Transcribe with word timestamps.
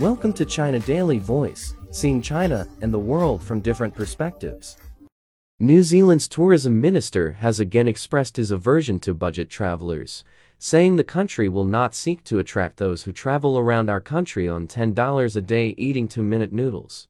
Welcome 0.00 0.32
to 0.34 0.44
China 0.44 0.78
Daily 0.78 1.18
Voice, 1.18 1.74
seeing 1.90 2.22
China 2.22 2.68
and 2.82 2.94
the 2.94 2.98
world 3.00 3.42
from 3.42 3.58
different 3.58 3.96
perspectives. 3.96 4.76
New 5.58 5.82
Zealand's 5.82 6.28
tourism 6.28 6.80
minister 6.80 7.32
has 7.32 7.58
again 7.58 7.88
expressed 7.88 8.36
his 8.36 8.52
aversion 8.52 9.00
to 9.00 9.12
budget 9.12 9.50
travelers, 9.50 10.22
saying 10.56 10.94
the 10.94 11.02
country 11.02 11.48
will 11.48 11.64
not 11.64 11.96
seek 11.96 12.22
to 12.24 12.38
attract 12.38 12.76
those 12.76 13.02
who 13.02 13.12
travel 13.12 13.58
around 13.58 13.90
our 13.90 14.00
country 14.00 14.48
on 14.48 14.68
$10 14.68 15.34
a 15.34 15.40
day 15.40 15.74
eating 15.76 16.06
two-minute 16.06 16.52
noodles. 16.52 17.08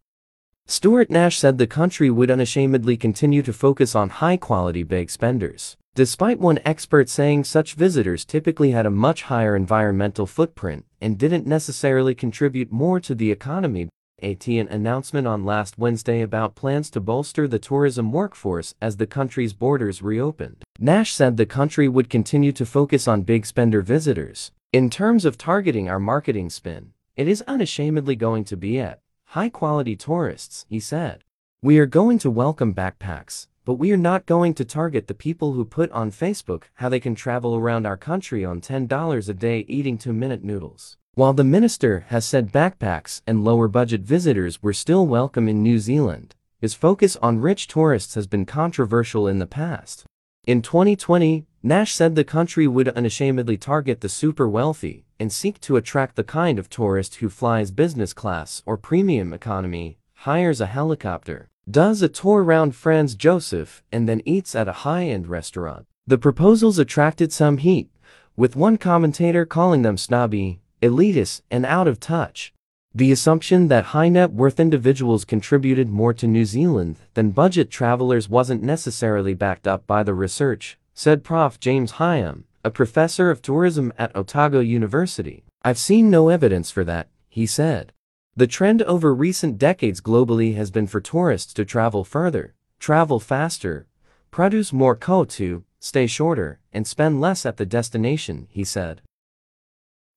Stuart 0.67 1.11
Nash 1.11 1.37
said 1.37 1.59
the 1.59 1.67
country 1.67 2.09
would 2.09 2.31
unashamedly 2.31 2.97
continue 2.97 3.43
to 3.43 3.53
focus 3.53 3.95
on 3.95 4.09
high-quality 4.09 4.85
big 4.85 5.11
spenders. 5.11 5.77
Despite 5.99 6.39
one 6.39 6.61
expert 6.65 7.09
saying 7.09 7.43
such 7.43 7.75
visitors 7.75 8.25
typically 8.25 8.71
had 8.71 8.87
a 8.87 9.01
much 9.07 9.23
higher 9.23 9.57
environmental 9.57 10.29
footprint 10.29 10.85
and 11.01 11.19
didn't 11.19 11.45
necessarily 11.45 12.15
contribute 12.15 12.71
more 12.71 13.01
to 13.01 13.17
the 13.17 13.33
economy, 13.33 13.89
AT 14.23 14.47
an 14.47 14.69
announcement 14.69 15.27
on 15.27 15.45
last 15.45 15.77
Wednesday 15.77 16.21
about 16.21 16.55
plans 16.55 16.89
to 16.91 17.01
bolster 17.01 17.49
the 17.49 17.59
tourism 17.59 18.13
workforce 18.13 18.77
as 18.81 18.99
the 18.99 19.09
country's 19.09 19.53
borders 19.53 20.01
reopened. 20.01 20.63
Nash 20.79 21.13
said 21.13 21.37
the 21.37 21.45
country 21.45 21.89
would 21.89 22.09
continue 22.09 22.53
to 22.53 22.65
focus 22.65 23.09
on 23.09 23.23
big 23.23 23.45
spender 23.45 23.83
visitors. 23.83 24.53
In 24.73 24.91
terms 24.91 25.25
of 25.25 25.37
targeting 25.37 25.89
our 25.89 25.99
marketing 25.99 26.49
spin, 26.49 26.93
it 27.17 27.27
is 27.27 27.43
unashamedly 27.49 28.15
going 28.15 28.45
to 28.45 28.57
be 28.57 28.79
at 28.79 29.01
high-quality 29.35 29.97
tourists, 29.97 30.65
he 30.69 30.79
said. 30.79 31.25
We 31.61 31.81
are 31.81 31.87
going 31.87 32.21
to 32.21 32.31
welcome 32.31 32.73
backpacks, 32.73 33.49
but 33.69 33.75
we 33.75 33.93
are 33.93 33.99
not 33.99 34.25
going 34.25 34.55
to 34.55 34.65
target 34.65 35.09
the 35.09 35.15
people 35.15 35.53
who 35.53 35.63
put 35.63 35.91
on 35.91 36.11
Facebook 36.11 36.63
how 36.77 36.89
they 36.89 36.99
can 36.99 37.15
travel 37.15 37.55
around 37.55 37.85
our 37.85 37.99
country 37.99 38.43
on 38.43 38.63
$10 38.63 39.29
a 39.29 39.35
day 39.35 39.67
eating 39.69 39.99
two-minute 39.99 40.43
noodles. 40.43 40.97
While 41.13 41.35
the 41.35 41.45
minister 41.45 42.07
has 42.09 42.25
said 42.25 42.51
backpacks 42.51 43.21
and 43.27 43.45
lower-budget 43.45 44.01
visitors 44.01 44.63
were 44.63 44.73
still 44.73 45.07
welcome 45.07 45.51
in 45.51 45.63
New 45.63 45.79
Zealand, 45.81 46.35
his 46.59 46.73
focus 46.73 47.19
on 47.21 47.41
rich 47.41 47.67
tourists 47.67 48.15
has 48.15 48.27
been 48.27 48.47
controversial 48.47 49.29
in 49.29 49.39
the 49.39 49.47
past. 49.47 50.07
In 50.47 50.63
2020, 50.63 51.45
Nash 51.63 51.93
said 51.93 52.15
the 52.15 52.25
country 52.25 52.67
would 52.67 52.89
unashamedly 52.89 53.59
target 53.59 54.01
the 54.01 54.09
super 54.09 54.49
wealthy 54.49 55.05
and 55.21 55.31
seek 55.31 55.61
to 55.61 55.77
attract 55.77 56.17
the 56.17 56.25
kind 56.25 56.59
of 56.59 56.71
tourist 56.71 57.17
who 57.17 57.29
flies 57.29 57.71
business 57.71 58.15
class 58.15 58.63
or 58.65 58.79
premium 58.79 59.35
economy, 59.35 59.99
hires 60.15 60.63
a 60.63 60.67
helicopter, 60.67 61.51
does 61.71 62.03
a 62.03 62.09
tour 62.09 62.43
around 62.43 62.75
Franz 62.75 63.15
Josef, 63.15 63.83
and 63.93 64.09
then 64.09 64.23
eats 64.25 64.55
at 64.55 64.69
a 64.69 64.85
high-end 64.85 65.27
restaurant. 65.27 65.87
The 66.07 66.19
proposals 66.19 66.79
attracted 66.79 67.33
some 67.33 67.59
heat, 67.59 67.91
with 68.37 68.57
one 68.57 68.79
commentator 68.79 69.45
calling 69.45 69.83
them 69.83 69.99
snobby, 69.99 70.61
elitist, 70.81 71.43
and 71.51 71.67
out 71.67 71.89
of 71.89 72.01
touch. 72.01 72.53
The 72.95 73.13
assumption 73.13 73.69
that 73.69 73.87
high 73.87 74.09
net 74.09 74.33
worth 74.33 74.59
individuals 74.59 75.25
contributed 75.25 75.89
more 75.91 76.15
to 76.15 76.27
New 76.27 76.45
Zealand 76.45 76.97
than 77.15 77.33
budget 77.33 77.71
travelers 77.71 78.29
wasn't 78.29 78.63
necessarily 78.63 79.35
backed 79.35 79.69
up 79.69 79.87
by 79.87 80.03
the 80.03 80.15
research, 80.15 80.79
said 80.95 81.23
Prof. 81.23 81.61
James 81.61 81.93
Higham, 81.93 82.45
a 82.65 82.71
professor 82.71 83.31
of 83.31 83.43
tourism 83.43 83.93
at 83.99 84.17
Otago 84.17 84.61
University. 84.61 85.45
I've 85.63 85.79
seen 85.79 86.11
no 86.11 86.29
evidence 86.29 86.71
for 86.71 86.85
that, 86.85 87.09
he 87.29 87.45
said. 87.45 87.93
The 88.39 88.47
trend 88.47 88.83
over 88.83 89.13
recent 89.13 89.59
decades 89.59 90.01
globally 90.01 90.55
has 90.55 90.71
been 90.71 90.87
for 90.87 91.01
tourists 91.01 91.53
to 91.55 91.65
travel 91.65 92.05
further, 92.05 92.55
travel 92.79 93.19
faster, 93.19 93.89
produce 94.31 94.73
more 94.73 94.95
CO2, 94.95 95.65
stay 95.81 96.07
shorter, 96.07 96.61
and 96.73 96.87
spend 96.87 97.21
less 97.21 97.45
at 97.45 97.57
the 97.57 97.67
destination, 97.67 98.47
he 98.49 98.63
said. 98.63 99.03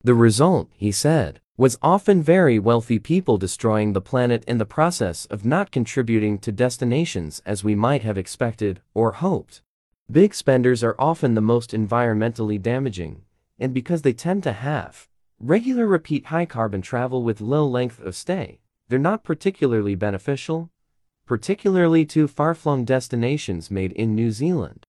The 0.04 0.14
result, 0.14 0.70
he 0.78 0.92
said, 0.92 1.42
was 1.58 1.80
often 1.82 2.22
very 2.22 2.60
wealthy 2.60 3.00
people 3.00 3.40
destroying 3.40 3.94
the 3.94 4.02
planet 4.02 4.44
in 4.48 4.60
the 4.60 4.68
process 4.68 5.26
of 5.26 5.44
not 5.44 5.72
contributing 5.72 6.38
to 6.42 6.52
destinations 6.52 7.42
as 7.44 7.64
we 7.64 7.74
might 7.74 8.04
have 8.04 8.20
expected 8.20 8.82
or 8.94 9.14
hoped. 9.14 9.64
Big 10.12 10.36
spenders 10.36 10.84
are 10.84 10.96
often 11.00 11.34
the 11.34 11.42
most 11.42 11.72
environmentally 11.72 12.62
damaging, 12.62 13.24
and 13.58 13.74
because 13.74 14.04
they 14.04 14.14
tend 14.14 14.44
to 14.44 14.54
have 14.54 15.08
Regular 15.44 15.88
repeat 15.88 16.28
high-carbon 16.28 16.84
travel 16.84 17.24
with 17.24 17.42
low 17.42 17.66
length 17.66 18.00
of 18.00 18.16
stay, 18.16 18.60
they're 18.88 19.00
not 19.00 19.24
particularly 19.24 19.96
beneficial, 19.96 20.70
particularly 21.26 22.06
to 22.06 22.28
far-flung 22.28 22.86
destinations 22.86 23.72
made 23.72 23.92
in 23.94 24.14
New 24.14 24.30
Zealand. 24.30 24.86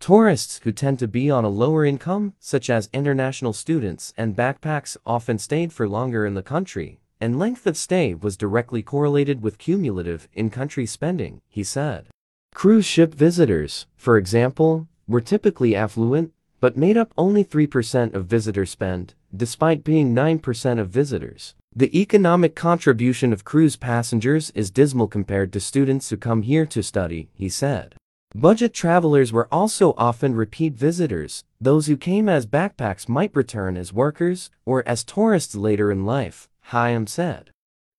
Tourists 0.00 0.58
who 0.64 0.72
tend 0.72 0.98
to 0.98 1.06
be 1.06 1.30
on 1.30 1.44
a 1.44 1.48
lower 1.48 1.84
income, 1.84 2.34
such 2.40 2.68
as 2.68 2.90
international 2.92 3.52
students 3.52 4.12
and 4.16 4.34
backpacks, 4.34 4.96
often 5.06 5.38
stayed 5.38 5.72
for 5.72 5.88
longer 5.88 6.26
in 6.26 6.34
the 6.34 6.42
country, 6.42 6.98
and 7.20 7.38
length 7.38 7.64
of 7.64 7.76
stay 7.76 8.12
was 8.12 8.36
directly 8.36 8.82
correlated 8.82 9.40
with 9.40 9.56
cumulative 9.56 10.26
in-country 10.32 10.84
spending, 10.84 11.42
he 11.48 11.62
said. 11.62 12.08
Cruise 12.52 12.84
ship 12.84 13.14
visitors, 13.14 13.86
for 13.94 14.16
example, 14.16 14.88
were 15.06 15.20
typically 15.20 15.76
affluent, 15.76 16.32
but 16.62 16.76
made 16.76 16.96
up 16.96 17.12
only 17.18 17.44
3% 17.44 18.14
of 18.14 18.26
visitor 18.26 18.64
spend, 18.64 19.14
despite 19.36 19.82
being 19.82 20.14
9% 20.14 20.78
of 20.78 20.88
visitors. 20.88 21.56
The 21.74 22.00
economic 22.00 22.54
contribution 22.54 23.32
of 23.32 23.44
cruise 23.44 23.74
passengers 23.74 24.52
is 24.54 24.70
dismal 24.70 25.08
compared 25.08 25.52
to 25.52 25.60
students 25.60 26.08
who 26.08 26.16
come 26.16 26.42
here 26.42 26.64
to 26.66 26.80
study, 26.80 27.30
he 27.34 27.48
said. 27.48 27.96
Budget 28.32 28.72
travelers 28.72 29.32
were 29.32 29.48
also 29.50 29.92
often 29.98 30.36
repeat 30.36 30.74
visitors, 30.74 31.42
those 31.60 31.88
who 31.88 31.96
came 31.96 32.28
as 32.28 32.46
backpacks 32.46 33.08
might 33.08 33.34
return 33.34 33.76
as 33.76 33.92
workers 33.92 34.48
or 34.64 34.86
as 34.86 35.02
tourists 35.02 35.56
later 35.56 35.90
in 35.90 36.06
life, 36.06 36.48
Higham 36.66 37.08
said. 37.08 37.50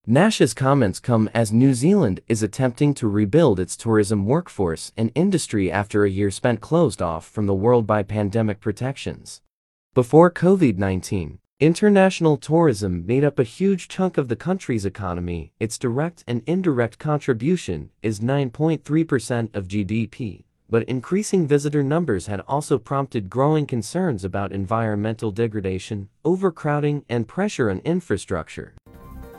Nash's 0.06 0.52
comments 0.52 1.00
come 1.00 1.30
as 1.32 1.50
New 1.50 1.72
Zealand 1.72 2.20
is 2.28 2.42
attempting 2.42 2.92
to 2.92 3.08
rebuild 3.08 3.58
its 3.58 3.74
tourism 3.74 4.26
workforce 4.26 4.92
and 4.98 5.10
industry 5.14 5.72
after 5.72 6.04
a 6.04 6.10
year 6.10 6.30
spent 6.30 6.60
closed 6.60 7.00
off 7.00 7.26
from 7.26 7.46
the 7.46 7.54
world 7.54 7.86
by 7.86 8.02
pandemic 8.02 8.60
protections. 8.60 9.40
Before 9.94 10.30
COVID-19, 10.30 11.38
international 11.58 12.36
tourism 12.36 13.06
made 13.06 13.24
up 13.24 13.38
a 13.38 13.44
huge 13.44 13.88
chunk 13.88 14.18
of 14.18 14.28
the 14.28 14.36
country's 14.36 14.84
economy. 14.84 15.52
Its 15.58 15.78
direct 15.78 16.22
and 16.28 16.42
indirect 16.46 16.98
contribution 16.98 17.88
is 18.02 18.20
9.3% 18.20 19.56
of 19.56 19.68
GDP. 19.68 20.44
But 20.68 20.82
increasing 20.82 21.46
visitor 21.46 21.82
numbers 21.82 22.26
had 22.26 22.40
also 22.40 22.76
prompted 22.76 23.30
growing 23.30 23.64
concerns 23.64 24.22
about 24.22 24.52
environmental 24.52 25.30
degradation, 25.30 26.10
overcrowding, 26.26 27.06
and 27.08 27.26
pressure 27.26 27.70
on 27.70 27.78
infrastructure. 27.86 28.74